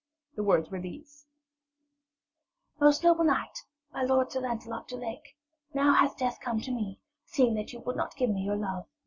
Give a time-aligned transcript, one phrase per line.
[0.35, 1.27] The words were these:
[2.79, 3.59] 'Most noble knight,
[3.93, 5.37] my lord Sir Lancelot du Lake,
[5.75, 8.87] now hath death come to me, seeing that you would not give me your love.